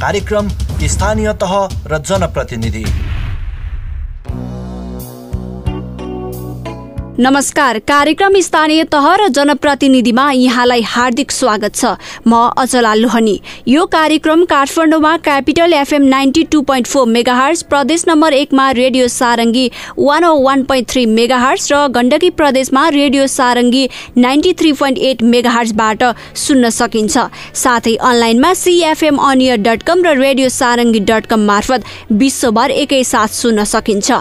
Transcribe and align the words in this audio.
कार्यक्रम 0.00 0.48
स्थानीय 0.88 1.32
तह 1.34 1.52
र 1.90 1.98
जनप्रतिनिधि। 2.08 2.84
नमस्कार। 7.20 7.78
कार्यक्रम 7.78 8.38
स्थानीय 8.40 8.82
तह 8.84 9.06
र 9.18 9.26
जनप्रतिनिधिमा 9.28 10.30
यहाँलाई 10.32 10.82
हार्दिक 10.86 11.30
स्वागत 11.32 11.74
छ। 11.74 11.86
म 12.26 12.34
अचला 12.56 12.92
लोहनी। 12.94 13.40
यो 13.68 13.86
कार्यक्रम 13.86 14.44
काठमाडौँमा 14.44 15.16
capital 15.18 15.72
FM 15.74 16.02
ninety 16.04 16.42
two 16.44 16.60
point 16.62 16.86
four 16.86 17.06
megahertz 17.08 17.62
प्रदेश 17.64 18.04
नम्बर 18.08 18.32
एकमा 18.32 18.70
radio 18.70 19.08
Sarangi 19.08 19.66
one 19.98 20.24
O 20.24 20.38
one 20.42 20.62
point 20.64 20.88
three 20.88 21.04
megahertz 21.08 21.72
र 21.72 21.86
गण्डकी 21.96 22.30
प्रदेशमा 22.38 22.88
radio 22.88 23.26
Sarangi 23.26 23.88
ninety 24.16 24.52
three 24.54 24.72
point 24.72 24.98
eight 25.00 25.22
मेगाहर्सबाट 25.24 26.04
सुन्न 26.38 26.70
सकिन्छ। 26.70 27.18
साथै 27.54 27.94
अनलाइनमा 27.96 28.52
सिएफएम 28.54 29.16
अनियर 29.30 29.56
डट 29.66 29.82
कम 29.82 30.04
र 30.06 30.14
रेडियो 30.20 30.48
सारङ्गी 30.52 31.00
डट 31.10 31.26
कम 31.26 31.44
मार्फत 31.50 31.84
विश्वभर 32.14 32.70
एकैसाथ 32.78 33.34
सुन्न 33.40 33.64
सकिन्छ। 33.66 34.20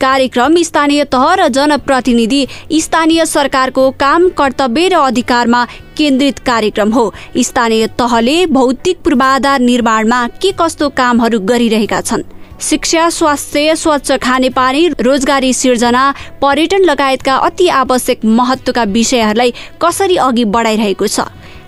कार्यक्रम 0.00 0.56
स्थानीय 0.62 1.04
तह 1.04 1.32
र 1.34 1.48
जनप्रतिनिधि 1.48 2.46
स्थानीय 2.72 3.24
सरकारको 3.26 3.90
काम 3.90 4.28
कर्तव्य 4.28 4.88
र 4.88 4.94
अधिकारमा 4.94 5.64
केन्द्रित 5.96 6.38
कार्यक्रम 6.38 6.92
हो। 6.92 7.12
स्थानीय 7.38 7.86
तहले 7.98 8.46
भौतिक 8.46 8.98
पूर्वाधार 8.98 9.60
निर्माणमा 9.60 10.26
के 10.42 10.52
कस्तो 10.60 10.88
कामहरू 10.88 11.40
गरिरहेका 11.40 12.00
छन्? 12.00 12.22
शिक्षा 12.60 13.08
स्वास्थ्य 13.10 13.74
स्वच्छ 13.76 14.12
खानेपानी 14.12 14.88
रोजगारी 15.00 15.52
सिर्जना 15.54 16.14
पर्यटन 16.42 16.84
लगायतका 16.84 17.34
अति 17.36 17.68
आवश्यक 17.68 18.24
महत्वका 18.24 18.82
विषयहरूलाई 18.82 19.52
कसरी 19.82 20.16
अघि 20.16 20.44
बढाइरहेको 20.44 21.06
छ? 21.06 21.20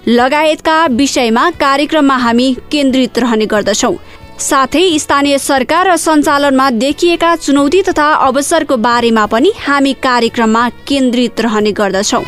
लगायतका 0.09 0.87
विषयमा 0.87 1.51
कार्यक्रममा 1.51 2.17
हामी 2.17 2.57
केन्द्रित 2.73 3.19
रहने 3.19 3.47
गर्दछौँ। 3.47 3.95
साथै 4.41 4.83
स्थानीय 4.99 5.39
सरकार 5.39 5.89
र 5.89 5.97
सञ्चालनमा 5.97 6.69
देखिएका 6.73 7.35
चुनौती 7.37 7.83
तथा 7.83 8.07
अवसरको 8.27 8.77
बारेमा 8.77 9.25
पनि 9.27 9.53
हामी 9.59 9.93
कार्यक्रममा 10.03 10.69
केन्द्रित 10.89 11.41
रहने 11.41 11.73
गर्दछौँ। 11.73 12.23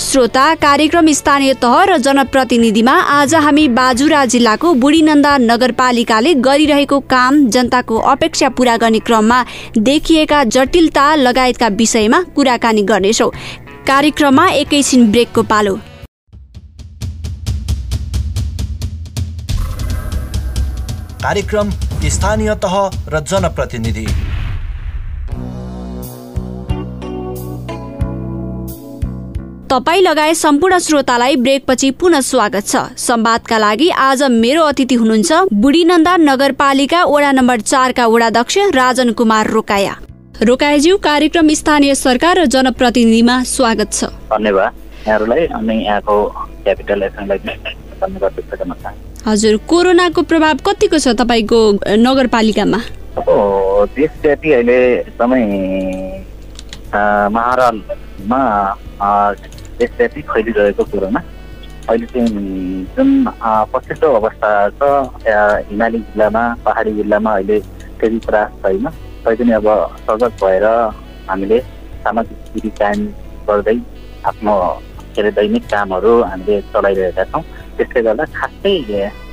श्रोता 0.00 0.46
कार्यक्रम 0.54 1.12
स्थानीय 1.12 1.54
तह 1.54 1.76
र 1.84 1.98
जनप्रतिनिधिमा 1.98 2.92
आज 3.12 3.34
हामी 3.36 3.68
बाजुरा 3.68 4.24
जिल्लाको 4.26 4.72
बुढीनन्दा 4.76 5.36
नगरपालिकाले 5.40 6.34
गरिरहेको 6.40 7.00
काम 7.12 7.44
जनताको 7.48 7.98
अपेक्षा 8.08 8.48
पूरा 8.48 8.76
गर्ने 8.76 8.98
क्रममा 8.98 9.44
देखिएका 9.78 10.42
जटिलता 10.48 11.14
लगायतका 11.18 11.68
विषयमा 11.76 12.22
कुराकानी 12.34 12.82
गर्नेछौ। 12.82 13.30
कार्यक्रममा 13.86 14.48
एकैछिन 14.56 15.10
ब्रेकको 15.12 15.42
पालो। 15.44 15.78
कार्यक्रम 21.22 21.68
स्थानीय 22.10 22.54
तह 22.54 22.74
र 23.08 23.18
जनप्रतिनिधि। 23.22 24.06
तपाईँ 29.70 30.02
लगायत 30.02 30.36
सम्पूर्ण 30.36 30.78
श्रोतालाई 30.78 31.36
ब्रेकपछि 31.36 31.90
पुनः 31.90 32.20
स्वागत 32.20 32.66
छ। 32.66 32.76
संवादका 32.98 33.58
लागि 33.58 33.88
आज 33.90 34.22
मेरो 34.34 34.62
अतिथि 34.64 34.94
हुनुहुन्छ 34.94 35.32
बुढीनन्दा 35.54 36.16
नगरपालिका 36.16 37.04
वडा 37.04 37.30
नम्बर 37.32 37.60
चारका 37.62 38.06
वडाध्यक्ष 38.06 38.58
राजन 38.74 39.12
कुमार 39.12 39.50
रोकाया। 39.50 39.94
रोकायाज्यू 40.42 40.96
कार्यक्रम 40.98 41.54
स्थानीय 41.54 41.94
सरकार 41.94 42.38
र 42.38 42.46
जनप्रतिनिधिमा 42.46 43.42
स्वागत 43.46 43.92
छ। 43.92 44.10
धन्यवाद। 44.34 44.72
यहाँहरूलाई 45.06 45.46
अनि 45.54 45.84
यहाँको 45.84 46.16
क्यापिटल 46.64 47.00
हजुर 49.26 49.56
कोरोनाको 49.70 50.22
प्रभाव 50.30 50.56
कतिको 50.66 50.98
छ 50.98 51.08
तपाईँको 51.18 51.58
नगरपालिकामा? 51.96 52.78
अब 53.18 53.28
देशव्यापी 53.94 54.52
अहिले 54.52 54.78
एकदमै 54.94 55.42
महारालमा 57.36 58.40
देशव्यापी 59.78 60.22
फैलिरहेको 60.30 60.84
कोरोना 60.90 61.20
अहिले 61.88 62.06
चाहिँ 62.06 62.26
जुन 62.96 63.08
पछिल्लो 63.72 64.12
अवस्था 64.18 64.50
छ 64.82 64.90
हिमाली 65.70 65.98
जिल्लामा 66.10 66.44
पहाडी 66.66 66.92
जिल्लामा 66.98 67.30
अहिले 67.38 67.58
त्यति 68.02 68.18
त्रास 68.26 68.50
छैन। 68.66 68.86
तैपनि 69.22 69.52
अब 69.62 69.68
सजग 70.10 70.32
भएर 70.42 70.66
हामीले 71.30 71.58
सामाजिक 72.02 72.38
दूरी 72.54 72.70
कायम 72.82 73.06
गर्दै 73.46 73.78
आफ्नो 74.26 74.54
के 75.14 75.20
अरे 75.22 75.30
दैनिक 75.38 75.64
कामहरू 75.70 76.12
हामीले 76.22 76.60
चलाइरहेका 76.74 77.24
छौँ। 77.32 77.44
त्यसले 77.78 78.02
गर्दा 78.08 78.24
खासै 78.38 78.74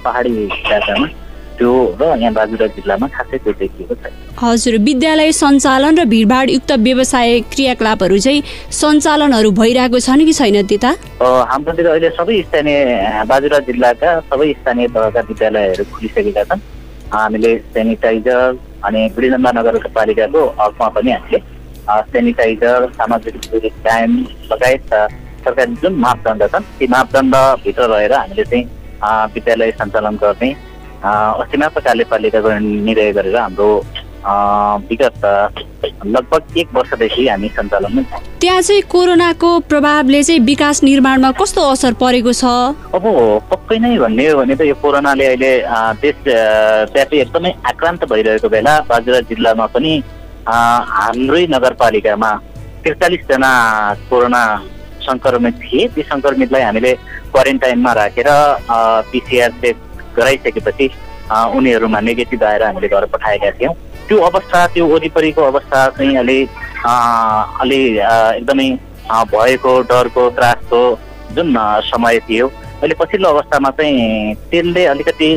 पहाडी 0.04 0.32
इलाकामा 0.44 1.08
त्यो 1.60 1.72
र 2.00 2.04
यहाँ 2.22 2.34
बाजुरा 2.34 2.68
जिल्लामा 2.76 3.08
खासै 3.16 3.38
त्यो 3.44 3.54
देखिएको 3.60 3.96
छैन 4.02 4.14
हजुर 4.42 4.76
विद्यालय 4.88 5.32
सञ्चालन 5.40 6.00
र 6.00 6.04
भिडभाडयुक्त 6.14 6.72
व्यवसाय 6.88 7.40
क्रियाकलापहरू 7.54 8.18
चाहिँ 8.26 8.44
सञ्चालनहरू 8.80 9.52
भइरहेको 9.60 10.00
छन् 10.08 10.26
कि 10.26 10.34
छैन 10.40 10.58
त्यता 10.72 10.92
हाम्रोतिर 11.52 11.88
अहिले 11.94 12.10
सबै 12.20 12.42
स्थानीय 12.48 12.80
बाजुरा 13.32 13.60
जिल्लाका 13.70 14.20
सबै 14.32 14.52
स्थानीय 14.60 14.88
तहका 14.96 15.22
विद्यालयहरू 15.30 15.84
खुलिसकेका 15.94 16.44
छन्। 16.50 16.62
हामीले 17.14 17.52
सेनिटाइजर 17.76 18.58
अनि 18.88 19.02
वृन्दा 19.16 19.52
नगरपालिकाको 19.60 20.42
हकमा 20.60 20.88
पनि 20.96 21.12
हामीले 21.12 21.40
सेनिटाइजर 22.12 22.88
सामाजिक 22.98 23.36
दूरी 23.52 23.70
कायम 23.86 24.12
लगायत 24.52 24.94
सरकारी 25.46 25.76
जुन 25.84 25.94
मापदण्ड 26.06 26.44
छन् 26.56 26.64
ती 26.80 26.88
मापदण्डभित्र 26.96 27.88
रहेर 27.94 28.14
हामीले 28.14 28.44
चाहिँ 28.52 28.66
विद्यालय 29.36 29.72
सञ्चालन 29.82 30.16
गर्ने 30.24 30.52
अ, 31.04 31.10
अस्ति 31.42 31.58
मात्र 31.58 31.80
कार्यपालिकाको 31.88 32.50
निर्णय 32.60 33.12
गरेर 33.18 33.36
हाम्रो 33.38 33.70
विगत 34.90 35.26
लगभग 36.06 36.58
एक 36.60 36.74
वर्षदेखि 36.76 37.28
हामी 37.28 37.48
सञ्चालनमा 37.58 38.02
छौँ। 38.10 38.20
त्यहाँ 38.42 38.62
चाहिँ 38.62 38.82
कोरोनाको 38.92 39.50
प्रभावले 39.72 40.22
चाहिँ 40.24 40.40
विकास 40.50 40.84
निर्माणमा 40.84 41.32
कस्तो 41.40 41.62
असर 41.72 41.94
परेको 42.02 42.34
छ? 42.34 42.44
अब 42.96 43.04
पक्कै 43.52 43.78
नै 43.80 43.96
भन्ने 43.98 44.28
हो 44.30 44.38
भने 44.40 44.56
त 44.56 44.62
यो 44.68 44.76
कोरोनाले 44.84 45.26
अहिले 45.26 45.52
अ, 45.62 45.78
देश 46.04 46.16
अ, 46.28 46.92
व्यापी 46.94 47.18
एकदमै 47.24 47.52
आक्रान्त 47.72 48.04
भइरहेको 48.12 48.50
बेला 48.50 48.80
बाजुरा 48.90 49.20
जिल्लामा 49.32 49.66
पनि 49.76 49.94
हाम्रै 50.50 51.46
नगरपालिकामा 51.56 52.32
त्रिचालिसजना 52.84 53.52
कोरोना 54.10 54.44
सङ्क्रमित 55.10 55.56
थिए। 55.64 55.88
ती 55.96 56.02
सङ्क्रमितलाई 56.14 56.62
हामीले 56.62 56.94
क्वारेन्टाइनमा 57.34 57.94
राखेर 58.00 58.30
पिसिआर 59.12 59.52
चेक 59.62 59.78
गराइसकेपछि 60.18 60.90
उनीहरूमा 61.58 62.00
नेगेटिभ 62.00 62.44
आएर 62.44 62.64
हामीले 62.64 62.88
घर 62.88 63.06
पठाएका 63.14 63.52
थियौँ। 63.60 63.74
त्यो 64.08 64.18
अवस्था 64.30 64.66
त्यो 64.74 64.86
वरिपरिको 64.88 65.42
अवस्था 65.44 65.88
चाहिँ 65.98 66.16
अलि 66.18 66.40
अलि 67.62 67.82
एकदमै 68.38 68.70
भएको 69.34 69.72
डरको 69.90 70.30
त्रासको 70.38 70.82
जुन 71.36 71.54
समय 71.86 72.20
थियो। 72.28 72.48
अहिले 72.82 72.96
पछिल्लो 73.00 73.30
अवस्थामा 73.30 73.70
चाहिँ 73.78 74.36
त्यसले 74.52 74.86
अलिकति 74.86 75.30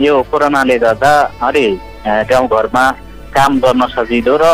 यो 0.00 0.22
कोरोनाले 0.30 0.76
गर्दा 0.78 1.12
अलि 1.48 1.66
गाउँघरमा 2.30 2.84
काम 3.34 3.58
गर्न 3.60 3.86
सजिलो 3.94 4.36
र 4.42 4.44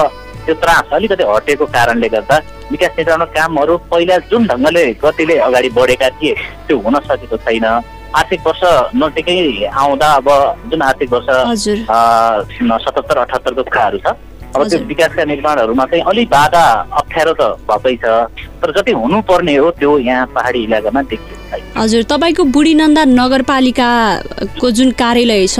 त्यो 0.46 0.54
त्रास 0.62 0.92
अलिकति 0.94 1.24
हटेको 1.26 1.66
कारणले 1.74 2.08
गर्दा 2.14 2.36
विकास 2.70 2.92
निर्माणका 2.98 3.32
कामहरू 3.34 3.76
पहिला 3.90 4.16
जुन 4.30 4.46
ढङ्गले 4.46 4.84
गतिले 5.02 5.36
अगाडि 5.46 5.68
बढेका 5.76 6.08
थिए 6.18 6.34
त्यो 6.66 6.76
हुन 6.86 6.94
सकेको 7.08 7.36
छैन। 7.44 7.66
आर्थिक 8.16 8.40
वर्ष 8.46 8.62
नजिकै 8.96 9.66
आउँदा 9.66 10.08
अब 10.20 10.28
जुन 10.70 10.82
आर्थिक 10.82 11.12
वर्ष 11.12 11.28
सतहत्तर 12.86 13.18
अठहत्तरको 13.18 13.62
कुराहरू 13.62 13.98
छ 13.98 14.14
अब 14.56 14.62
त्यो। 14.70 14.78
विकासका 14.88 15.24
निर्माणहरूमा 15.24 15.84
चाहिँ 15.84 16.04
अलिक 16.08 16.28
बाधा 16.30 16.64
अप्ठ्यारो 17.00 17.32
त 17.40 17.42
भएकै 17.68 17.96
छ। 18.02 18.06
तर 18.62 18.70
जति 18.72 18.92
हुनुपर्ने 19.02 19.56
हो 19.56 19.70
त्यो 19.76 19.98
यहाँ 19.98 20.26
पहाडी 20.34 20.62
इलाकामा 20.64 21.02
देखिएको 21.10 21.50
छैन। 21.50 21.62
हजुर 21.76 22.02
तपाईँको 22.12 22.44
बुढीनन्दा 22.56 23.04
नगरपालिकाको 23.04 24.70
जुन 24.70 24.90
कार्यालय 25.02 25.46
छ 25.46 25.58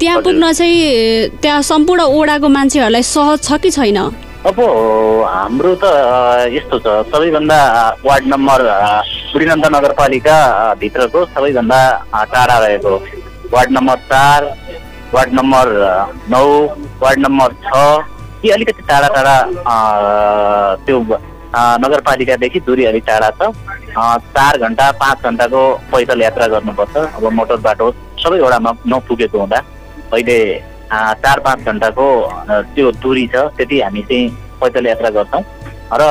त्यहाँ। 0.00 0.20
पुग्न 0.22 0.52
चाहिँ 0.52 1.40
त्यहाँ 1.42 1.62
सम्पूर्ण 1.62 2.02
ओडाको 2.16 2.48
मान्छेहरूलाई 2.48 3.02
सहज 3.02 3.38
छ 3.42 3.58
कि 3.62 3.70
छैन? 3.70 3.98
अब 4.46 4.58
हाम्रो 5.26 5.74
त 5.82 5.84
यस्तो 6.54 6.78
छ। 6.78 6.86
सबैभन्दा 7.10 7.58
वार्ड 8.04 8.24
नम्बर 8.32 8.60
अ, 8.66 9.02
बुढीनन्द 9.32 9.66
नगरपालिका 9.74 10.36
भित्रको 10.80 11.24
सबैभन्दा 11.34 11.80
टाढा 12.32 12.56
रहेको। 12.58 12.94
वार्ड 13.52 13.70
नम्बर 13.72 13.96
चार 14.10 14.40
वार्ड 15.14 15.32
नम्बर 15.34 15.66
नौ 16.30 16.44
वार्ड 17.02 17.18
नम्बर 17.18 17.48
छ। 17.66 17.74
यी 18.44 18.50
अलिकति 18.54 18.82
टाढा 18.88 19.08
टाढा 19.14 19.36
त्यो 20.86 20.98
नगरपालिकादेखि 21.84 22.60
दूरी 22.66 22.84
अलिक 22.84 23.04
टाढा 23.06 23.30
छ। 23.38 23.50
चार 24.36 24.58
घन्टा 24.58 24.90
पाँच 25.02 25.22
घन्टाको 25.24 25.62
पैदल 25.92 26.22
यात्रा 26.22 26.46
गर्नुपर्छ। 26.54 26.96
अब 26.96 27.24
मोटर 27.32 27.56
बाटो 27.66 27.90
सबै 28.22 28.38
नपुगेको 28.86 29.38
हुँदा। 29.38 29.60
अहिले 30.12 30.38
चार 31.22 31.40
पाँच 31.44 31.64
घन्टाको 31.68 32.06
त्यो 32.74 32.90
दूरी 33.02 33.26
छ 33.34 33.36
त्यति 33.56 33.80
हामी 33.80 34.02
चाहिँ 34.08 34.28
पैदल 34.60 34.86
यात्रा 34.86 35.10
गर्छौँ 35.16 35.42
र 35.92 36.02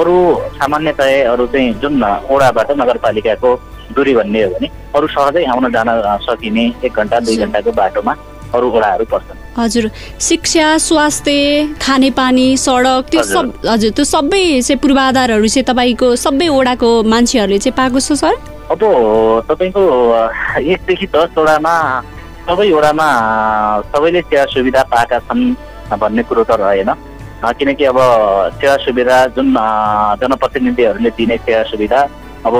अरू 0.00 0.16
सामान्यतया 0.54 1.32
अरू 1.32 1.46
चाहिँ 1.46 1.74
जुन 1.82 2.02
ओडाबाट 2.30 2.70
नगरपालिकाको 2.80 3.50
दूरी 3.96 4.14
भन्ने 4.14 4.42
हो 4.42 4.50
भने 4.50 4.68
अरू 4.96 5.06
सहजै 5.06 5.44
आउन 5.50 5.70
जान 5.72 5.88
सकिने 6.22 6.64
एक 6.84 6.94
घन्टा 6.94 7.20
दुई। 7.20 7.36
घन्टाको 7.36 7.72
बाटोमा 7.72 8.12
अरू 8.54 8.70
वडाहरू 8.70 9.04
पर्छन् 9.10 9.38
हजुर 9.58 9.90
शिक्षा 10.20 10.66
स्वास्थ्य 10.78 11.74
खानेपानी 11.82 12.46
सडक 12.56 13.10
त्यो। 13.10 13.22
सब 13.22 13.52
हजुर 13.66 13.90
त्यो 13.96 14.04
सबै 14.04 14.44
चाहिँ 14.62 14.78
पूर्वाधारहरू 14.82 15.48
चाहिँ 15.48 15.66
तपाईँको 15.70 16.14
सबै 16.16 16.48
ओडाको 16.58 16.90
मान्छेहरूले 17.12 17.58
चाहिँ 17.58 17.76
पाएको 17.76 18.00
छ 18.00 18.18
सर 18.22 18.34
अब 18.70 18.82
तपाईँको 19.50 19.82
एकदेखि 20.72 21.06
दसवटामा 21.14 21.74
सबै 22.50 22.66
वडामा 22.74 23.06
अ, 23.06 23.94
सबैले 23.94 24.20
सेवा 24.26 24.44
सुविधा 24.50 24.82
पाएका 24.90 25.18
छन् 25.22 25.42
भन्ने 26.02 26.22
कुरो 26.26 26.42
त 26.42 26.58
रहेन। 26.58 26.90
किनकि 27.58 27.84
अब 27.86 27.98
सेवा 28.58 28.76
सुविधा 28.84 29.16
जुन 29.38 29.54
जनप्रतिनिधिहरूले 30.18 31.10
दिने 31.14 31.36
सेवा 31.46 31.62
सुविधा 31.70 32.00
अब 32.42 32.54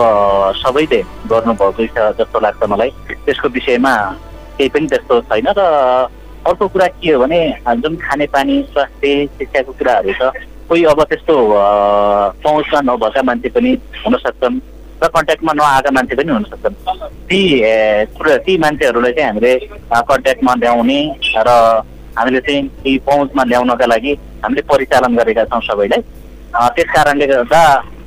सबैले 0.62 1.00
गर्नुभएको 1.26 1.86
छ 1.90 1.98
जस्तो 2.22 2.38
लाग्छ 2.38 2.62
मलाई। 2.70 2.90
त्यसको 3.26 3.48
विषयमा 3.50 3.94
केही 4.62 4.68
पनि 4.70 4.86
त्यस्तो 4.94 5.20
छैन 5.26 5.48
र 5.58 5.60
अर्को 6.46 6.68
कुरा 6.70 6.86
के 7.02 7.10
हो 7.10 7.18
भने 7.26 7.40
जुन 7.82 7.96
खानेपानी 7.98 8.62
स्वास्थ्य 8.70 9.26
शिक्षाको 9.38 9.72
कुराहरू 9.74 10.12
छ 10.14 10.30
कोही 10.70 10.84
अब 10.86 11.02
त्यस्तो 11.10 11.34
पहुँचमा 12.46 12.80
नभएका 12.86 13.22
मान्छे 13.26 13.48
पनि 13.58 13.70
हुन 14.06 14.14
सक्छन्। 14.22 14.54
र 15.02 15.06
कन्ट्याक्टमा 15.08 15.52
नआएका 15.56 15.90
मान्छे 15.96 16.14
पनि 16.16 16.32
हुन 16.32 16.44
सक्छन् 16.50 16.74
ती 17.28 17.40
ती 18.44 18.56
मान्छेहरूलाई 18.64 19.12
चाहिँ 19.12 19.28
हामीले 19.28 19.52
कन्ट्याक्टमा 20.10 20.54
ल्याउने 20.60 21.00
र 21.36 21.50
हामीले 22.18 22.40
चाहिँ 22.40 22.68
ती 22.84 22.96
पहुँचमा 23.06 23.42
ल्याउनका 23.50 23.86
लागि 23.86 24.12
हामीले 24.44 24.62
परिचालन 24.70 25.16
गरेका 25.16 25.44
छौँ 25.50 25.60
सबैलाई। 25.68 26.00
त्यस 26.76 26.88
कारणले 26.94 27.26
गर्दा 27.26 27.62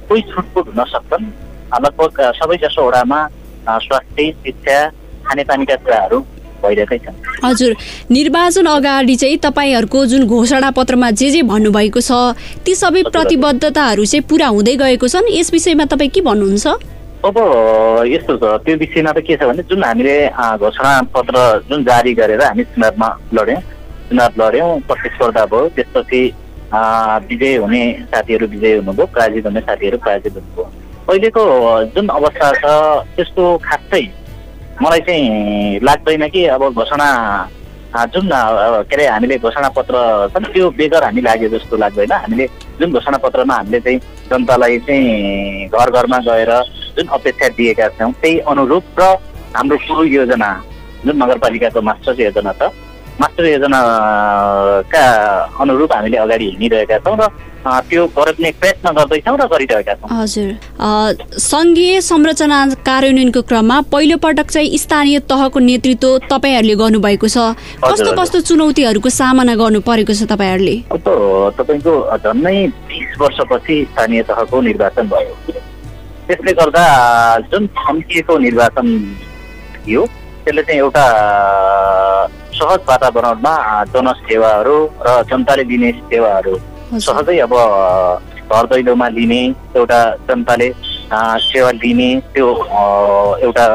कोही 0.09 0.21
छुटपुट 0.29 0.65
हुन 0.67 0.83
सक्छन्। 0.93 1.25
लगभग 1.73 2.21
सबैजसो 2.39 2.81
वडामा 2.87 3.19
स्वास्थ्य 3.85 4.31
शिक्षा 4.43 4.77
खानेपानीका 5.25 5.75
कुराहरू 5.83 6.19
भइरहेकै 6.63 6.97
छन् 7.05 7.15
हजुर 7.43 7.71
निर्वाचन 8.11 8.65
अगाडि 8.67 9.15
चाहिँ 9.15 9.37
तपाईँहरूको 9.45 10.05
जुन 10.05 10.25
घोषणा 10.27 10.69
पत्रमा 10.71 11.11
जे 11.11 11.29
जे 11.29 11.41
भन्नुभएको 11.43 12.01
छ 12.01 12.11
ती 12.65 12.75
सबै। 12.75 13.03
प्रतिबद्धताहरू 13.13 14.05
चाहिँ 14.05 14.23
पुरा 14.29 14.47
हुँदै 14.47 14.75
गएको 14.81 15.07
छन्। 15.07 15.27
यस 15.31 15.51
विषयमा 15.53 15.85
तपाईँ 15.91 16.09
के 16.09 16.21
भन्नुहुन्छ? 16.21 16.67
अब 17.23 17.35
यस्तो 18.07 18.33
छ। 18.37 18.43
त्यो 18.63 18.75
विषयमा 18.77 19.11
त 19.11 19.19
के 19.23 19.35
छ 19.37 19.47
भने 19.47 19.63
जुन 19.69 19.83
हामीले 19.83 20.15
घोषणा 20.59 20.91
पत्र 21.15 21.35
जुन 21.69 21.83
जारी 21.83 22.13
गरेर 22.13 22.41
हामी 22.43 22.63
चुनावमा 22.71 23.09
लड्यौँ 23.33 23.61
चुनाव 24.09 24.31
लड्यौँ 24.41 24.79
प्रतिस्पर्धा 24.87 25.45
भयो 25.51 25.69
त्यसपछि 25.75 26.21
विजय 27.29 27.55
हुने 27.63 27.83
साथीहरू 28.11 28.47
विजय 28.47 28.75
हुनुभयो 28.77 29.05
पराजित 29.15 29.45
हुने 29.45 29.61
साथीहरू 29.61 29.97
पराजित 30.03 30.33
हुनुभयो। 30.35 30.65
अहिलेको 31.09 31.43
जुन 31.95 32.07
अवस्था 32.09 32.51
छ 32.59 32.65
त्यस्तो 33.15 33.45
खासै 33.63 34.03
मलाई 34.81 34.99
चाहिँ 35.07 35.79
लाग्दैन 35.83 36.27
कि 36.33 36.45
अब 36.55 36.63
घोषणा 36.73 37.07
जुन 38.13 38.29
के 38.89 38.95
अरे 38.95 39.05
हामीले 39.07 39.37
घोषणा 39.37 39.69
पत्र 39.77 39.95
छ 40.33 40.41
नि 40.41 40.47
त्यो 40.53 40.69
बेगर 40.77 41.03
हामी 41.03 41.21
लाग्यो 41.21 41.49
जस्तो 41.49 41.77
लाग्दैन। 41.77 42.11
हामीले 42.11 42.45
जुन 42.79 42.91
घोषणा 42.91 43.17
पत्रमा 43.21 43.55
हामीले 43.55 43.79
चाहिँ 43.79 43.99
जनतालाई 44.29 44.77
चाहिँ 44.87 45.67
घर 45.69 45.89
घरमा 45.93 46.17
गएर 46.25 46.51
जुन 46.97 47.07
अपेक्षा 47.17 47.47
दिएका 47.53 47.87
छौँ 47.99 48.11
त्यही 48.21 48.39
अनुरूप 48.49 48.83
र 48.99 49.01
हाम्रो 49.53 49.77
कुरो 49.85 50.03
योजना 50.09 50.49
जुन 51.05 51.15
नगरपालिकाको 51.21 51.81
मास्टर 51.81 52.21
योजना 52.21 52.51
छ 52.57 52.73
मास्टर 53.21 53.45
योजनाका 53.45 55.03
अनुरूप 55.61 55.93
हामीले 55.93 56.17
अगाडि 56.17 56.49
हिँडिरहेका 56.49 56.97
छौँ 57.05 57.17
र 57.21 57.29
त्यो 57.63 58.05
गर्ने 58.17 58.51
प्रयत्न 58.59 58.91
गर्दैछौँ 58.91 59.37
र 59.37 59.45
गरिरहेका 59.47 59.93
छौँ। 59.93 60.07
हजुर। 60.11 60.49
सङ्घीय 61.39 62.01
संरचना 62.01 62.59
कार्यान्वयनको 62.83 63.41
क्रममा 63.41 63.77
पहिलोपटक 63.91 64.47
चाहिँ 64.51 64.77
स्थानीय 64.77 65.19
तहको 65.31 65.59
नेतृत्व 65.59 66.17
तपाईँहरूले 66.29 66.75
गर्नुभएको 66.75 67.27
छ। 67.27 67.37
कस्तो। 67.83 68.11
कस्तो 68.19 68.39
चुनौतीहरूको 68.49 69.09
सामना 69.09 69.55
गर्नु 69.55 69.79
परेको 69.81 70.13
छ 70.13 70.27
तपाईँहरूले? 70.27 70.75
तपाईँको 70.91 71.93
झन्नै 72.19 72.57
बिस 72.91 73.11
वर्षपछि 73.21 73.75
स्थानीय 73.91 74.21
तहको 74.27 74.61
निर्वाचन 74.61 75.07
भयो। 75.07 75.33
त्यसले 76.27 76.51
गर्दा 76.59 76.83
जुन 77.51 77.63
समितिको 77.79 78.37
निर्वाचन 78.43 78.87
थियो 79.87 80.05
त्यसले 80.43 80.61
चाहिँ 80.67 80.79
एउटा 80.79 81.05
सहज 82.53 82.79
वातावरणमा 82.87 83.55
जनसेवाहरू 83.93 84.77
र 85.07 85.23
जनताले 85.31 85.63
दिने 85.71 85.91
सेवाहरू 86.11 86.55
सहजै 86.99 87.37
अब 87.39 87.53
घर 88.51 88.65
दैलोमा 88.71 89.07
लिने 89.09 89.41
एउटा 89.77 89.99
जनताले 90.29 90.69
सेवा 91.13 91.71
लिने 91.83 92.09
त्यो 92.33 92.47
एउटा 93.43 93.65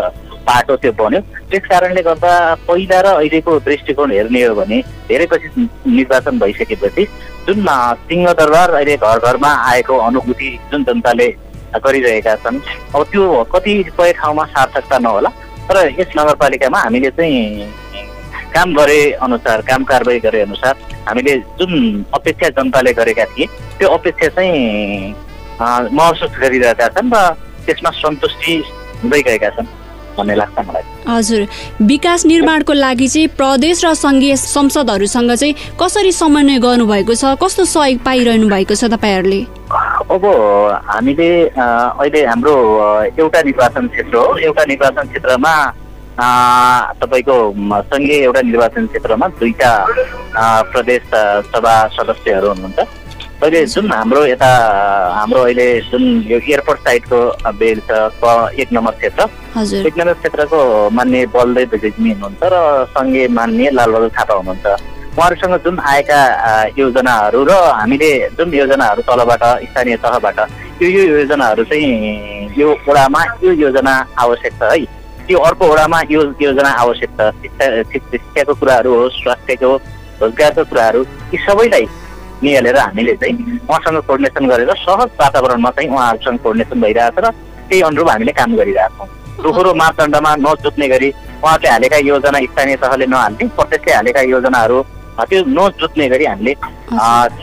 बाटो 0.48 0.76
त्यो 0.82 0.92
बन्यो। 0.98 1.20
त्यस 1.50 1.64
कारणले 1.70 2.02
गर्दा 2.02 2.32
पहिला 2.68 3.00
र 3.00 3.06
अहिलेको 3.16 3.58
दृष्टिकोण 3.66 4.10
हेर्ने 4.12 4.42
हो 4.44 4.54
भने 4.54 4.78
धेरै 5.08 5.26
पछि 5.32 5.68
निर्वाचन 5.86 6.38
भइसकेपछि 6.38 7.04
जुन 7.48 7.66
सिंहदरबार 8.08 8.70
अहिले 8.74 8.96
घर 8.96 9.18
घरमा 9.28 9.50
आएको 9.72 9.98
अनुभूति 10.08 10.50
जुन 10.70 10.84
जनताले 10.84 11.28
गरिरहेका 11.84 12.34
छन् 12.44 12.60
अब 12.94 13.02
त्यो 13.12 13.44
कतिपय 13.54 14.12
ठाउँमा 14.20 14.44
सार्थकता 14.54 14.98
नहोला। 14.98 15.30
तर 15.68 15.76
यस 16.00 16.12
नगरपालिकामा 16.18 16.78
हामीले 16.80 17.10
चाहिँ 17.12 17.66
काम 18.58 18.74
गरे 18.74 19.00
अनुसार 19.22 19.60
काम 19.70 19.84
कारवाही 19.86 20.18
गरे 20.26 20.40
अनुसार 20.42 20.74
हामीले 21.08 21.38
जुन 21.58 21.72
अपेक्षा 22.14 22.48
जनताले 22.58 22.92
गरेका 22.92 23.24
थिए 23.32 23.46
त्यो 23.78 23.88
अपेक्षा 23.88 24.28
चाहिँ 24.36 25.14
महसुस 25.94 26.38
गरिरहेका 26.42 26.88
छन् 26.94 27.12
र 27.14 27.18
त्यसमा 27.66 27.90
सन्तुष्टि 28.02 28.54
हुँदै 29.02 29.22
गएका 29.22 29.50
छन् 29.56 29.66
भन्ने 30.16 30.34
लाग्छ 30.34 30.58
मलाई। 30.66 30.82
हजुर 31.06 31.40
विकास 31.86 32.24
निर्माणको 32.26 32.72
लागि 32.74 33.08
चाहिँ 33.08 33.28
प्रदेश 33.38 33.84
र 33.84 33.92
सङ्घीय 33.94 34.36
संसदहरूसँग 34.36 35.32
चाहिँ 35.34 35.54
कसरी 35.80 36.12
समन्वय 36.12 36.58
गर्नुभएको 36.58 37.14
छ 37.14 37.38
कस्तो 37.42 37.64
सहयोग 37.64 38.02
पाइरहनु 38.06 38.48
भएको 38.48 38.74
छ 38.74 38.90
तपाईँहरूले? 38.94 39.40
अब 40.10 40.24
हामीले 40.90 41.30
अहिले 41.54 42.24
हाम्रो 42.26 42.54
एउटा 43.18 43.40
निर्वाचन 43.46 43.86
क्षेत्र 43.94 44.16
हो। 44.16 44.36
एउटा 44.48 44.64
निर्वाचन 44.72 45.04
क्षेत्रमा 45.08 45.54
तपाईँको 46.18 47.36
सङ्घीय 47.90 48.18
एउटा 48.26 48.40
निर्वाचन 48.42 48.86
क्षेत्रमा 48.86 49.26
दुईटा 49.38 49.72
प्रदेश 50.72 51.02
सभा 51.54 51.74
सदस्यहरू 51.96 52.48
हुनुहुन्छ। 52.48 52.78
अहिले 53.38 53.60
जुन 53.70 53.92
हाम्रो 53.92 54.24
यता 54.26 54.50
हाम्रो 55.14 55.40
अहिले 55.46 55.66
जुन 55.90 56.04
यो 56.26 56.38
एयरपोर्ट 56.42 56.78
साइडको 56.82 57.18
बेल 57.54 57.78
छ 57.86 57.90
क 58.18 58.50
एक 58.58 58.68
नम्बर 58.74 58.94
क्षेत्र। 58.98 59.22
एक 59.86 59.94
नम्बर 59.98 60.14
क्षेत्रको 60.18 60.90
मान्य 60.90 61.26
बलदेव 61.30 61.78
भिजिमी 61.78 62.10
हुनुहुन्छ 62.12 62.42
र 62.42 62.54
सङ्घीय 62.98 63.28
मान्य 63.38 63.70
लालबहादुर 63.78 64.10
थापा 64.18 64.34
हुनुहुन्छ। 64.34 64.66
उहाँहरूसँग 65.14 65.54
जुन 65.64 65.78
आएका 65.86 66.20
योजनाहरू 66.78 67.40
र 67.46 67.52
हामीले 67.78 68.10
जुन 68.34 68.54
योजनाहरू 68.54 69.02
तलबाट 69.06 69.42
स्थानीय 69.70 69.96
तहबाट 70.02 70.38
यो 70.82 70.88
यो 70.90 71.02
योजनाहरू 71.14 71.62
चाहिँ 71.70 72.58
यो 72.58 72.68
वडामा 72.88 73.22
यो 73.44 73.52
योजना 73.64 73.94
आवश्यक 74.18 74.52
छ 74.58 74.62
है। 74.74 74.97
यो 75.30 75.38
अर्को 75.48 75.66
वडामा 75.68 76.00
यो 76.10 76.22
योजना 76.40 76.70
आवश्यक 76.82 77.10
छ। 77.20 77.30
शिक्षा 77.42 77.66
शिक- 77.92 78.10
शिक्षाको 78.10 78.54
कुराहरू 78.60 78.94
होस् 78.94 79.16
स्वास्थ्यको 79.22 79.70
रोजगारको 80.22 80.64
कुराहरू 80.70 81.00
यी 81.32 81.38
सबैलाई 81.46 81.84
निहालेर 82.42 82.76
हामीले 82.78 83.14
चाहिँ 83.20 83.60
उहाँसँग 83.68 83.98
कोर्डिनेसन 84.08 84.46
गरेर 84.48 84.72
सहज 84.84 85.10
वातावरणमा 85.20 85.70
चाहिँ 85.76 85.90
उहाँहरूसँग 85.90 86.38
कोर्डिनेसन 86.44 86.80
भइरहेको 86.80 87.20
छ 87.20 87.24
र 87.24 87.30
त्यही 87.68 87.80
अनुरूप 87.88 88.08
हामीले 88.10 88.32
काम 88.40 88.56
गरिरहेको 88.56 89.04
छौँ 89.04 89.42
दोहोरो 89.44 89.74
मापदण्डमा 89.74 90.34
नजुत्ने 90.48 90.88
गरी 90.88 91.08
उहाँहरूले 91.44 91.70
हालेका 91.70 91.96
योजना 92.08 92.38
स्थानीय 92.48 92.76
तहले 92.82 93.06
नहाल्ने 93.06 93.44
प्रत्येकले 93.58 93.92
हालेका 93.94 94.20
योजनाहरू 94.34 94.78
त्यो 95.28 95.42
नजुत्ने 95.58 96.08
गरी 96.08 96.24
हामीले 96.24 96.54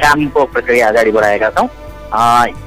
कामको 0.02 0.46
प्रक्रिया 0.54 0.88
अगाडि 0.90 1.12
बढाएका 1.12 1.50
छौँ। 1.56 1.68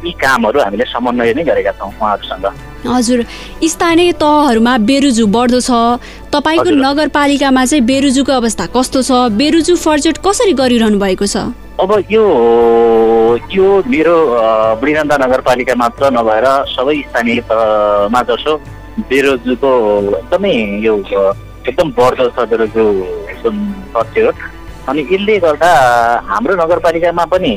यी 0.05 0.13
कामहरू 0.21 0.61
हामीले 0.61 0.85
समन्वय 0.93 1.33
नै 1.35 1.43
गरेका 1.49 1.73
छौँ 1.81 1.89
उहाँहरूसँग। 1.89 2.47
हजुर 2.87 3.25
स्थानीय 3.67 4.13
तहहरूमा 4.23 4.77
बेरुजु 4.89 5.27
बढ्दो 5.27 5.61
छ। 5.61 5.71
तपाईँको। 6.35 6.71
नगरपालिकामा 6.71 7.65
चाहिँ 7.65 7.85
बेरुजुको 7.85 8.33
अवस्था 8.33 8.67
कस्तो 8.77 9.03
छ? 9.03 9.11
बेरुजु 9.35 9.75
फर्जेट 9.77 10.19
कसरी 10.27 10.53
गरिरहनु 10.61 10.99
भएको 10.99 11.27
छ? 11.27 11.37
अब 11.79 11.91
यो 12.11 12.25
यो 13.55 13.67
मेरो 13.87 14.17
बुढीनन्दा 14.81 15.17
नगरपालिका 15.25 15.75
मात्र 15.83 16.11
नभएर 16.19 16.47
सबै 16.75 16.97
स्थानीय 17.09 17.41
तहमा 17.51 18.23
जसो 18.31 18.53
बेरोजुको 19.11 19.71
एकदमै 20.19 20.55
यो 20.87 20.95
एकदम 21.69 21.89
बढ्दो 21.99 22.27
छ 22.35 22.47
बेरोजु 22.51 22.85
जुन 23.43 23.57
पर्छ 23.95 24.15
अनि 24.89 25.01
यसले 25.13 25.39
गर्दा 25.45 25.71
हाम्रो 26.31 26.55
नगरपालिकामा 26.63 27.25
पनि 27.33 27.53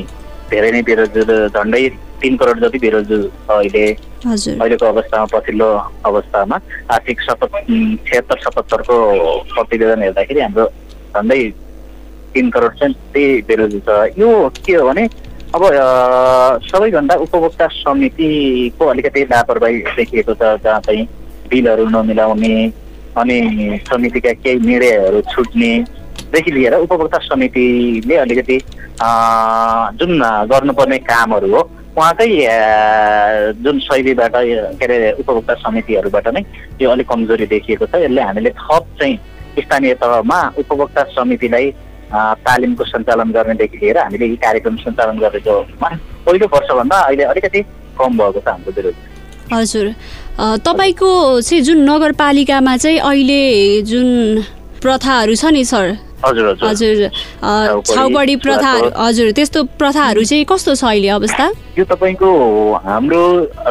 धेरै 0.50 0.70
नै 0.70 0.82
बेरोजु 0.88 1.22
झन्डै 1.50 1.82
तिन 2.22 2.36
करोड 2.42 2.60
जति 2.64 2.78
बेरोजु 2.78 3.18
छ 3.22 3.50
अहिले 3.50 3.86
अहिलेको 3.92 4.86
अवस्थामा 4.86 5.24
पछिल्लो 5.32 5.68
अवस्थामा 6.10 6.56
आर्थिक 6.94 7.20
सतहत्तर 7.20 7.64
छिहत्तर 8.08 8.38
सतहत्तरको 8.44 8.96
प्रतिवेदन 9.54 10.02
हेर्दाखेरि 10.02 10.40
हाम्रो 10.40 10.66
झन्डै 11.16 11.42
तिन 12.34 12.50
करोड 12.50 12.72
चाहिँ 12.78 12.94
त्यही 13.12 13.40
बेरोजु 13.48 13.78
छ। 13.88 14.18
यो 14.18 14.28
के 14.66 14.74
हो 14.74 14.86
भने 14.88 15.04
अब 15.54 15.62
सबैभन्दा 16.66 17.14
उपभोक्ता 17.24 17.66
समितिको 17.72 18.86
अलिकति 18.92 19.24
लापरवाही 19.32 19.78
देखिएको 19.96 20.34
छ 20.34 20.56
जहाँ 20.64 20.80
चाहिँ 20.86 21.04
बिलहरू 21.50 21.84
नमिलाउने 21.92 22.54
अनि 23.20 23.36
समितिका 23.88 24.32
केही 24.40 24.60
निर्णयहरू 24.66 25.20
छुट्नेदेखि 25.32 26.50
लिएर 26.50 26.74
उपभोक्ता 26.86 27.18
समितिले 27.28 28.16
अलिकति 28.24 28.58
जुन 30.00 30.12
गर्नुपर्ने 30.52 30.98
कामहरू 31.10 31.54
हो 31.54 31.62
उहाँकै 31.92 32.26
जुन 33.62 33.78
शैलीबाट 33.84 34.34
के 34.80 34.84
अरे 34.84 35.12
उपभोक्ता 35.20 35.54
समितिहरूबाट 35.60 36.28
नै 36.34 36.42
यो 36.80 36.90
अलिक 36.90 37.08
कमजोरी 37.08 37.46
देखिएको 37.46 37.86
छ। 37.86 37.94
यसले 38.04 38.22
हामीले 38.22 38.50
थप 38.50 38.84
चाहिँ 38.98 39.16
स्थानीय 39.60 39.94
तहमा 40.00 40.40
उपभोक्ता 40.58 41.02
समितिलाई 41.12 41.66
तालिमको 42.44 42.84
सञ्चालन 42.84 43.30
गर्नेदेखि 43.32 43.76
लिएर 43.76 43.98
हामीले 43.98 44.26
यी 44.26 44.36
कार्यक्रम 44.40 44.76
सञ्चालन 44.84 45.18
गरेको 45.20 45.60
पहिलो 46.24 46.46
वर्षभन्दा 46.54 46.96
अहिले 46.96 47.24
अलिकति 47.24 47.60
कम 48.00 48.10
भएको 48.18 48.40
छ 48.40 48.48
हाम्रो 48.48 48.72
विरोध। 48.72 48.96
हजुर। 49.52 49.86
तपाईँको 50.64 51.10
चाहिँ 51.40 51.62
जुन 51.62 51.78
नगरपालिकामा 51.90 52.76
चाहिँ 52.76 52.98
अहिले 53.00 53.42
जुन 53.84 54.08
प्रथाहरू 54.82 55.34
छ 55.34 55.44
नि 55.54 55.64
सर? 55.64 55.86
हजुर 56.24 56.46
हजुर। 56.62 57.08
छाउबडी 57.86 58.36
प्रथा 58.44 58.72
हजुर 58.96 59.30
त्यस्तो 59.38 59.62
प्रथाहरू 59.78 60.22
चाहिँ 60.24 60.44
कस्तो 60.50 60.74
छ 60.74 60.84
अहिले 60.84 61.08
अवस्था? 61.18 61.46
यो 61.78 61.84
तपाईँको 61.90 62.30
हाम्रो 62.86 63.22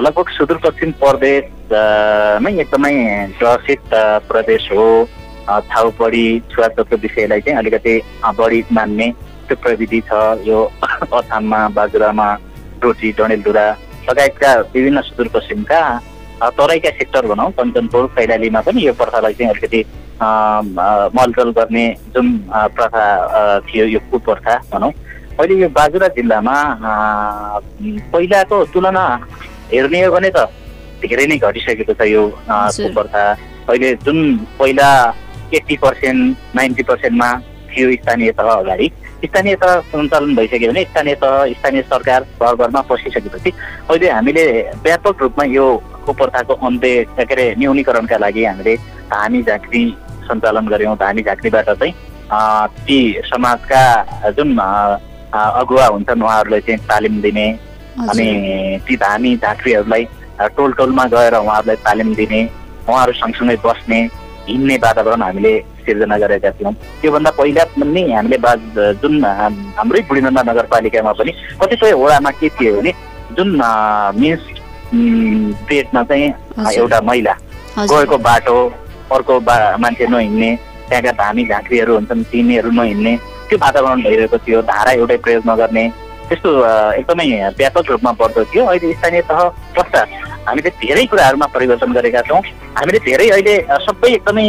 लगभग 0.03 0.27
सुदूरपश्चिम 0.37 0.91
प्रदेशमै 1.03 2.51
एकदमै 2.61 2.95
चर्चित 3.39 3.95
प्रदेश 4.31 4.69
हो। 4.71 4.87
छाउपडी 5.47 6.25
छुवाछुतको 6.51 6.95
विषयलाई 7.03 7.41
चाहिँ 7.41 7.57
अलिकति 7.59 7.93
बढी 8.39 8.63
मान्ने 8.71 9.07
त्यो 9.47 9.55
प्रविधि 9.63 9.99
छ। 10.07 10.11
यो 10.47 10.59
अछाममा 11.19 11.59
बाजुरामा 11.75 12.27
रोटी 12.83 13.11
डडेलधुरा 13.19 13.65
लगायतका 14.09 14.51
विभिन्न 14.75 15.01
सुदूरपश्चिमका 15.07 15.81
तराईका 16.57 16.89
सेक्टर 16.99 17.25
भनौँ 17.31 17.51
कञ्चनपुर 17.57 18.05
कैलालीमा 18.15 18.61
पनि 18.67 18.79
यो 18.87 18.93
प्रथालाई 18.99 19.33
चाहिँ 19.33 19.51
अलिकति 19.53 19.81
मलजल 20.21 21.51
गर्ने 21.57 21.85
जुन 22.15 22.27
प्रथा 22.75 23.03
थियो 23.67 23.85
यो 23.87 23.99
कुप्रथा 24.11 24.55
भनौँ 24.71 24.91
अहिले 25.39 25.55
यो 25.61 25.69
बाजुरा 25.71 26.07
जिल्लामा 26.17 26.55
पहिलाको 28.13 28.63
तुलना 28.73 29.05
हेर्ने 29.71 30.03
हो 30.03 30.11
भने 30.11 30.29
त 30.35 30.47
धेरै 31.03 31.25
नै 31.27 31.37
घटिसकेको 31.39 31.93
छ 31.93 32.09
यो 32.09 32.23
कुप्रथा 32.47 33.23
अहिले 33.67 33.93
जुन 34.05 34.19
पहिला 34.59 34.89
एट्टी 35.53 35.77
पर्सेन्ट 35.77 36.55
नाइन्टी 36.55 36.83
पर्सेन्टमा 36.89 37.29
थियो 37.71 37.91
स्थानीय 37.95 38.31
तह 38.37 38.51
अगाडि 38.53 38.91
स्थानीय 39.25 39.55
तह 39.63 39.79
सञ्चालन 39.91 40.35
भइसक्यो 40.35 40.71
भने 40.71 40.83
स्थानीय 40.85 41.15
तह 41.23 41.53
स्थानीय 41.53 41.81
सरकार 41.89 42.25
घर 42.41 42.55
घरमा 42.55 42.81
पसिसकेपछि 42.89 43.51
अहिले 43.89 44.09
हामीले 44.09 44.45
व्यापक 44.85 45.21
रूपमा 45.21 45.45
यो 45.57 45.65
कुप्रथाको 46.05 46.53
अन्त्य 46.67 47.03
के 47.17 47.33
अरे 47.33 47.45
न्यूनीकरणका 47.59 48.17
लागि 48.17 48.45
हामीले 48.45 48.75
धामी 49.11 49.41
झाँक्री 49.43 49.83
सञ्चालन 50.27 50.67
गऱ्यौँ 50.67 50.95
धामी 50.97 51.21
झाँक्रीबाट 51.21 51.69
चाहिँ 51.69 51.93
ती 52.87 52.97
समाजका 53.25 53.83
जुन 54.37 54.57
अगुवा 54.59 55.85
हुन्छन् 55.85 56.23
उहाँहरूलाई 56.23 56.61
चाहिँ 56.67 56.79
तालिम 56.89 57.21
दिने 57.21 57.47
अनि 58.09 58.27
ती 58.87 58.95
धामी 59.03 59.35
झाँक्रीहरूलाई 59.37 60.07
टोल 60.57 60.71
टोलमा 60.79 61.05
गएर 61.13 61.35
उहाँहरूलाई 61.35 61.75
तालिम 61.85 62.13
दिने 62.15 62.41
उहाँहरू 62.89 63.13
सँगसँगै 63.13 63.55
बस्ने 63.65 63.99
हिँड्ने 64.47 64.75
वातावरण 64.83 65.21
हामीले 65.21 65.53
सिर्जना 65.85 66.17
गरेका 66.17 66.49
थियौँ। 66.51 66.73
त्योभन्दा 67.01 67.31
पहिला 67.37 67.63
पनि 67.73 68.01
हामीले 68.11 68.37
बा 68.45 68.53
जुन 69.01 69.23
हाम्रै 69.77 70.01
बुढीनन्दा 70.09 70.41
नगरपालिकामा 70.49 71.11
पनि 71.19 71.31
कतिपय 71.61 71.93
वडामा 72.01 72.31
के 72.39 72.49
थियो 72.57 72.73
भने 72.77 72.91
जुन 73.37 73.49
मिन्स 74.21 74.43
पेटमा 75.69 76.03
चाहिँ 76.09 76.27
एउटा 76.75 77.01
महिला 77.09 77.33
गएको 77.91 78.17
बाटो 78.27 78.57
अर्को 79.15 79.39
बा 79.47 79.55
मान्छे 79.83 80.07
नहिँड्ने 80.07 80.49
त्यहाँका 80.89 81.11
धामी 81.19 81.43
झाँक्रीहरू 81.45 81.93
हुन्छन् 81.95 82.23
तिनीहरू 82.31 82.71
नहिँड्ने 82.71 83.13
त्यो 83.49 83.57
वातावरण 83.61 84.01
भइरहेको 84.03 84.37
थियो 84.47 84.61
धारा 84.71 84.91
एउटै 84.99 85.17
प्रयोग 85.25 85.43
नगर्ने 85.49 85.83
त्यस्तो 86.29 86.49
एकदमै 86.95 87.27
व्यापक 87.59 87.89
रूपमा 87.91 88.11
बढ्दो 88.19 88.43
थियो। 88.51 88.65
अहिले 88.65 88.93
स्थानीय 88.93 89.21
तह 89.29 89.39
पश्चात 89.75 90.07
हामीले 90.47 90.69
धेरै 90.79 91.05
कुराहरूमा 91.11 91.47
परिवर्तन 91.55 91.91
गरेका 91.93 92.21
छौँ। 92.27 92.41
हामीले 92.79 92.99
धेरै 93.07 93.27
अहिले 93.29 93.55
सबै 93.87 94.11
एकदमै 94.15 94.47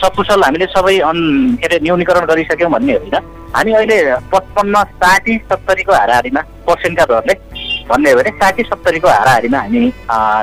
सकुशल 0.00 0.42
हामीले 0.44 0.66
सबै 0.72 0.98
अन 1.08 1.18
के 1.60 1.66
अरे 1.66 1.78
न्यूनीकरण 1.84 2.24
गरिसक्यौँ 2.28 2.70
भन्ने 2.72 2.92
होइन। 2.92 3.16
हामी 3.56 3.72
अहिले 3.72 3.98
पचपन्न 4.32 4.82
साठी 5.00 5.36
सत्तरीको 5.50 5.92
हाराहारीमा 5.92 6.40
पर्सेन्टका 6.68 7.04
दरले 7.10 7.34
भन्ने 7.88 8.10
हो 8.12 8.18
भने 8.18 8.30
साठी 8.40 8.62
सत्तरीको 8.70 9.08
हाराहारीमा 9.08 9.58
हामी 9.64 9.92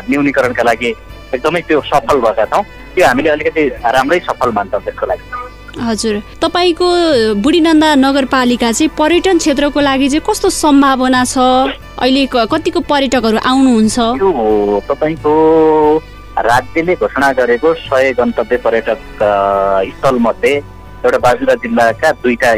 न्यूनीकरणका 0.09 0.63
लागि 0.63 0.89
एकदमै 1.33 1.61
त्यो 1.69 1.81
सफल 1.89 2.19
भएका 2.25 2.45
छौँ। 2.53 2.63
त्यो 2.95 3.05
हामीले 3.07 3.29
अलिकति 3.29 3.63
राम्रै 3.95 4.19
सफल 4.27 4.49
मान्छौँ 4.57 4.81
त्यसको 4.85 5.05
लागि। 5.05 5.23
हजुर। 5.71 6.15
तपाईँको 6.43 6.87
बुढीनन्दा 7.43 7.89
नगरपालिका 7.95 8.71
चाहिँ 8.71 8.91
पर्यटन 8.97 9.37
क्षेत्रको 9.39 9.79
लागि 9.79 10.07
चाहिँ 10.09 10.23
कस्तो 10.27 10.49
सम्भावना 10.51 11.23
छ? 11.23 11.37
अहिले 12.03 12.23
कतिको 12.51 12.79
पर्यटकहरू 12.91 13.37
आउनुहुन्छ? 13.39 13.97
तपाईँको 14.91 15.33
राज्यले 16.41 16.93
घोषणा 16.95 17.31
गरेको 17.39 17.73
सय 17.87 18.11
गन्तव्य 18.19 18.57
पर्यटक 18.65 18.99
स्थलमध्ये 19.95 20.53
एउटा 21.05 21.17
बाजुरा 21.17 21.55
जिल्लाका 21.63 22.11
दुईटा 22.23 22.51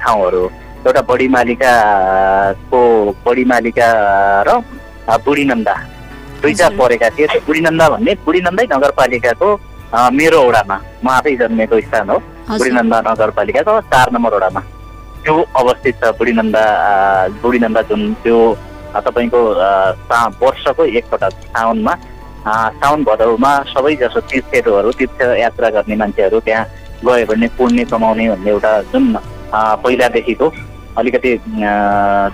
ठाउँहरू 0.00 0.42
एउटा 0.86 1.00
बडी 1.08 1.28
मालिकाको 1.28 2.80
बडी 3.26 3.44
मालिका 3.52 3.88
र 4.48 4.50
बुढीनन्दा। 5.24 5.74
दुईटा 6.44 6.68
परेका 6.76 7.08
थिए 7.16 7.26
त्यो 7.32 7.40
बुढीनन्दा 7.48 7.88
भन्ने। 7.88 8.12
बुढीनन्दै 8.26 8.66
नगरपालिकाको 8.74 9.48
मेरो 10.20 10.38
वडामा 10.48 10.76
म 11.04 11.06
आफै 11.16 11.34
जन्मेको 11.40 11.80
स्थान 11.88 12.10
हो। 12.10 12.18
बुढीनन्दा 12.60 12.98
नगरपालिकाको 13.08 13.80
चार 13.90 14.08
नम्बर 14.14 14.34
वडामा 14.36 14.60
त्यो 15.24 15.34
अवस्थित 15.60 15.94
छ 16.00 16.12
बुढीनन्दा 16.20 16.64
बुढीनन्दा 17.42 17.82
जुन 17.88 18.02
त्यो 18.22 18.38
तपाईँको 18.94 19.40
वर्षको 20.42 20.84
एकपटक 20.98 21.32
साउनमा 21.54 21.94
साउन 22.80 23.04
भदौमा 23.08 23.52
सबै 23.72 23.94
जसो 24.02 24.20
तीर्थहरू 24.30 24.90
तीर्थ 25.00 25.20
यात्रा 25.40 25.68
गर्ने 25.76 25.96
मान्छेहरू 26.02 26.40
त्यहाँ 26.46 26.64
गयो 27.04 27.26
भने 27.30 27.48
पुण्य 27.56 27.84
कमाउने 27.92 28.28
भन्ने 28.30 28.50
एउटा 28.50 28.72
जुन 28.92 29.04
पहिलादेखिको 29.84 30.46
अलिकति 31.00 31.30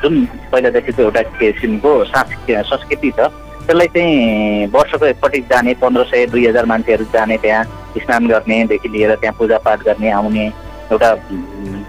जुन 0.02 0.14
पहिलादेखिको 0.52 1.02
एउटा 1.02 1.22
किसिमको 1.38 1.92
संस्कृति 2.10 3.10
छ 3.18 3.30
त्यसलाई 3.70 3.86
चाहिँ 3.86 4.66
वर्षको 4.74 5.06
एकपट्टि 5.06 5.40
जाने 5.46 5.72
पन्ध्र 5.78 6.02
सय 6.10 6.24
दुई 6.26 6.46
हजार 6.46 6.64
मान्छेहरू 6.66 7.04
जाने 7.12 7.36
त्यहाँ 7.38 7.64
स्नान 8.02 8.26
गर्नेदेखि 8.26 8.88
लिएर 8.88 9.14
त्यहाँ 9.14 9.34
पूजापाठ 9.38 9.84
गर्ने 9.86 10.10
आउने 10.10 10.46
एउटा 10.90 11.10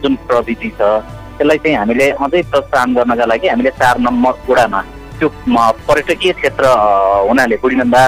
जुन 0.05 0.15
प्रविधि 0.29 0.69
छ 0.77 0.81
त्यसलाई 1.41 1.57
चाहिँ 1.57 1.77
हामीले 1.77 2.09
अझै 2.21 2.41
प्रोत्साहन 2.51 2.93
गर्नका 2.95 3.25
लागि 3.25 3.47
हामीले 3.47 3.69
चार 3.81 4.00
नम्बर 4.00 4.33
वडामा 4.50 4.81
त्यो 5.17 5.29
पर्यटकीय 5.89 6.33
क्षेत्र 6.38 6.65
हुनाले 7.29 7.57
बुढीनन्दा 7.65 8.03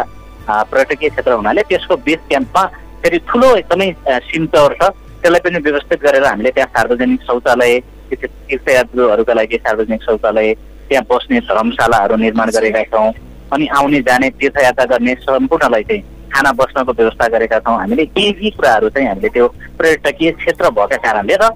पर्यटकीय 0.69 1.09
क्षेत्र 1.09 1.33
हुनाले 1.41 1.61
त्यसको 1.73 1.97
बेस 2.05 2.21
क्याम्पमा 2.29 2.63
फेरि 3.01 3.19
ठुलो 3.25 3.55
एकदमै 3.57 3.89
सिमटवर 4.29 4.77
छ। 4.77 4.93
त्यसलाई 5.25 5.41
पनि 5.49 5.65
व्यवस्थित 5.65 5.99
गरेर 6.05 6.29
हामीले 6.29 6.51
त्यहाँ 6.53 6.71
सार्वजनिक 6.77 7.21
शौचालय 7.25 7.79
तीर्थयात्रुहरूका 8.13 9.33
लागि 9.41 9.63
सार्वजनिक 9.65 10.01
शौचालय 10.05 10.53
त्यहाँ 10.89 11.05
बस्ने 11.09 11.39
धर्मशालाहरू 11.51 12.15
निर्माण 12.29 12.57
गरेका 12.61 12.83
छौँ। 12.93 13.11
अनि 13.53 13.67
आउने 13.77 13.99
जाने 14.07 14.29
तीर्थयात्रा 14.41 14.85
गर्ने 14.91 15.13
सम्पूर्णलाई 15.21 15.83
चाहिँ 15.83 16.01
खाना 16.33 16.51
बस्नको 16.57 16.91
व्यवस्था 16.97 17.27
गरेका 17.29 17.59
छौँ 17.59 17.77
हामीले। 17.79 18.05
केही 18.17 18.49
कुराहरू 18.57 18.89
चाहिँ 18.89 19.07
हामीले 19.07 19.29
त्यो 19.29 19.47
पर्यटकीय 19.79 20.31
क्षेत्र 20.41 20.69
भएका 20.77 20.97
कारणले 21.05 21.35
र 21.41 21.49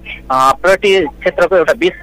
पर्यटकीय 0.62 1.00
क्षेत्रको 1.18 1.56
एउटा 1.56 1.74
बिस 1.82 1.96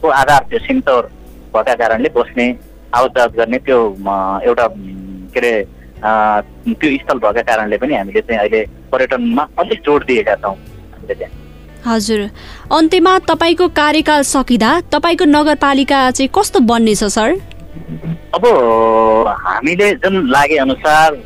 को 0.00 0.08
आधार 0.20 0.42
त्यो 0.50 0.58
सिमतौर 0.66 1.10
भएका 1.54 1.74
कारणले 1.74 2.08
बस्ने 2.16 2.46
आवत 2.94 3.18
गर्ने 3.36 3.58
त्यो 3.68 3.78
एउटा 4.48 4.66
के 5.34 5.38
अरे 5.38 5.52
त्यो 6.72 6.96
स्थल 6.98 7.18
भएका 7.18 7.42
कारणले 7.42 7.76
पनि 7.76 7.94
हामीले 7.94 8.20
चाहिँ 8.20 8.40
अहिले 8.40 8.64
पर्यटनमा 8.92 9.42
अलिक 9.58 9.80
जोड 9.86 10.04
दिएका 10.06 10.34
छौँ। 10.40 10.54
हामीले 10.54 11.14
त्यहाँ। 11.14 11.36
हजुर। 11.86 12.20
अन्त्यमा 12.72 13.18
तपाईँको 13.28 13.68
कार्यकाल 13.76 14.22
सकिँदा 14.24 14.70
तपाईँको 14.92 15.24
नगरपालिका 15.24 16.00
चाहिँ 16.10 16.30
कस्तो 16.34 16.60
बन्नेछ 16.64 17.04
सर? 17.04 17.36
अब 17.68 18.44
हामीले 19.28 19.90
जुन 20.00 20.14
लागे 20.30 20.56
अनुसार 20.56 21.16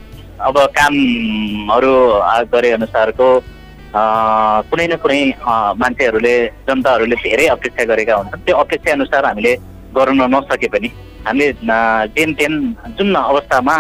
अब 0.42 0.56
कामहरू 0.76 1.94
गरे 2.52 2.70
अनुसारको 2.78 3.28
कुनै 4.66 4.86
न 4.86 4.96
कुनै 5.02 5.20
मान्छेहरूले 5.78 6.34
जनताहरूले 6.66 7.16
धेरै 7.22 7.46
अपेक्षा 7.54 7.84
गरेका 7.90 8.14
हुन्छन्। 8.16 8.42
त्यो 8.42 8.56
अपेक्षा 8.56 8.92
अनुसार 8.92 9.24
हामीले 9.24 9.52
गर्न 9.94 10.20
नसके 10.34 10.68
पनि 10.74 10.88
हामीले 11.26 11.52
जेन 12.16 12.30
तेन 12.34 12.52
जुन 12.98 13.14
अवस्थामा 13.14 13.76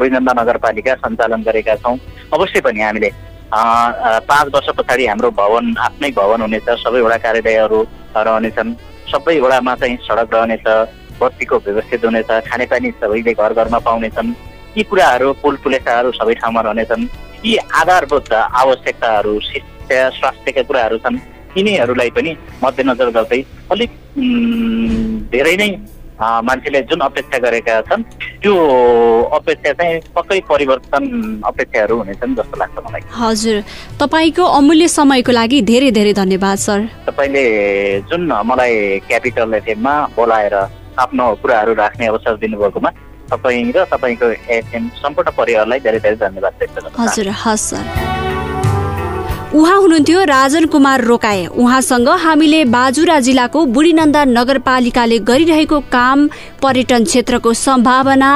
बैजन्दा 0.00 0.32
नगरपालिका 0.40 0.94
सञ्चालन 1.04 1.42
गरेका 1.46 1.74
छौँ 1.78 1.96
अवश्य 2.34 2.60
पनि 2.66 2.80
हामीले 2.82 3.10
पाँच 3.54 4.46
वर्ष 4.54 4.68
पछाडि 4.78 5.06
हाम्रो 5.06 5.30
भवन 5.38 5.74
आफ्नै 5.86 6.10
भवन 6.18 6.40
हुनेछ 6.42 6.68
सबै 6.82 7.00
वडा 7.06 7.16
कार्यालयहरू 7.22 7.80
रहनेछन् 8.18 8.74
सबै 9.12 9.38
वडामा 9.46 9.74
चाहिँ 9.80 9.96
सडक 10.08 10.34
रहनेछ 10.34 10.66
बत्तीको 11.20 11.56
व्यवस्थित 11.66 12.04
हुनेछ 12.04 12.30
खानेपानी 12.48 12.90
सबैले 13.00 13.32
घर 13.34 13.52
घरमा 13.54 13.78
पाउनेछन् 13.88 14.34
यी 14.76 14.82
कुराहरू 14.90 15.32
पुल 15.42 15.56
पुलेसाहरू 15.64 16.10
सबै 16.18 16.34
ठाउँमा 16.40 16.60
रहनेछन्। 16.66 17.02
यी 17.44 17.56
आधारभूत 17.80 18.32
आवश्यकताहरू 18.32 19.38
शिक्षा 19.48 19.98
स्वास्थ्यका 20.18 20.62
कुराहरू 20.68 20.98
छन्। 21.04 21.18
यिनीहरूलाई 21.56 22.10
पनि 22.10 22.30
मध्यनजर 22.62 23.10
गर्दै 23.16 23.40
अलिक 23.72 23.90
धेरै 25.30 25.56
नै 25.56 25.70
मान्छेले 26.18 26.80
जुन 26.90 27.00
अपेक्षा 27.00 27.38
गरेका 27.44 27.80
छन् 27.90 28.02
त्यो 28.42 28.54
अपेक्षा 29.38 29.72
चाहिँ 29.78 30.00
पक्कै 30.14 30.40
परिवर्तन 30.50 31.02
अपेक्षाहरू 31.44 31.94
हुनेछन् 31.98 32.34
जस्तो 32.38 32.56
लाग्छ 32.58 32.76
मलाई। 32.86 33.02
हजुर। 33.18 33.56
तपाईँको 34.02 34.44
अमूल्य 34.58 34.88
समयको 34.88 35.32
लागि 35.32 35.58
धेरै 35.70 35.90
धेरै 35.90 36.12
धन्यवाद 36.14 36.58
सर। 36.66 36.80
तपाईँले 37.06 37.44
जुन 38.10 38.22
मलाई 38.50 38.74
क्यापिटल 39.08 39.54
एफएममा 39.54 39.94
बोलाएर 40.16 40.54
आफ्नो 40.98 41.24
कुराहरू 41.42 41.74
राख्ने 41.74 42.06
अवसर 42.06 42.36
दिनुभएकोमा 42.42 42.90
तपाईँ 43.30 43.72
र 43.76 43.84
तपाईँको 43.92 44.26
एफएम 44.58 44.88
सम्पूर्ण 45.02 45.30
परिवारलाई 45.38 45.80
धेरै 45.80 45.98
धेरै 45.98 46.16
धन्यवाद 46.16 46.52
व्यक्त 46.60 46.78
गर्छु 46.80 47.02
हजुर 47.02 47.28
हस् 47.44 47.68
सर। 47.70 48.12
उहाँ 49.54 49.78
हुनुहुन्थ्यो 49.80 50.22
राजन 50.26 50.64
कुमार 50.66 51.00
रोकाए। 51.00 51.46
उहाँसँग 51.46 52.08
हामीले 52.22 52.64
बाजुरा 52.74 53.18
जिल्लाको 53.26 53.64
बुढीनन्दा 53.74 54.22
नगरपालिकाले 54.24 55.18
गरिरहेको 55.30 55.78
काम 55.94 56.26
पर्यटन 56.62 57.04
क्षेत्रको 57.04 57.52
सम्भावना 57.54 58.30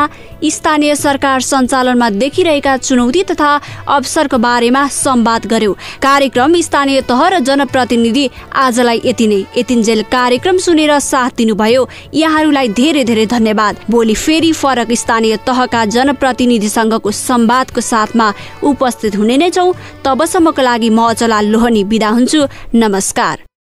स्थानीय 0.45 0.95
सरकार 0.97 1.41
सञ्चालनमा 1.41 2.11
देखिरहेका 2.13 2.77
चुनौती 2.79 3.23
तथा 3.25 3.51
अवसरको 3.89 4.39
बारेमा 4.39 4.87
संवाद 4.89 5.47
गर्यो। 5.47 5.73
कार्यक्रम 6.03 6.61
स्थानीय 6.61 7.01
तह 7.03 7.27
र 7.29 7.39
जनप्रतिनिधि 7.41 8.29
आजलाई 8.57 9.01
यति 9.05 9.27
नै। 9.27 9.41
यतिन्जेल 9.57 10.03
कार्यक्रम 10.13 10.59
सुनेर 10.59 10.99
साथ 11.01 11.31
दिनुभयो। 11.37 11.89
यहाँहरूलाई 12.15 12.69
धेरै 12.71 13.05
धेरै 13.05 13.27
धन्यवाद। 13.27 13.77
भोलि 13.91 14.15
फेरि 14.15 14.53
फरक 14.53 14.93
स्थानीय 14.95 15.37
तहका 15.47 15.85
जनप्रतिनिधिसँगको 15.87 17.11
संवादको 17.11 17.81
साथमा 17.81 18.33
उपस्थित 18.63 19.17
हुने 19.17 19.37
नै 19.37 19.51
छौ। 19.51 19.73
तबसम्मको 20.05 20.63
लागि 20.63 20.91
म 20.91 21.09
अचला 21.09 21.41
लोहनी 21.43 21.85
बिदा 21.85 22.09
हुन्छु। 22.09 22.47
नमस्कार। 22.75 23.48